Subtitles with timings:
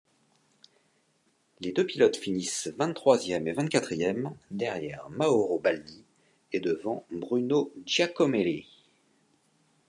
[1.59, 6.03] Les deux pilotes finissent vingt-troisième et vingt-quatrième, derrière Mauro Baldi
[6.53, 8.65] et devant Bruno Giacomelli.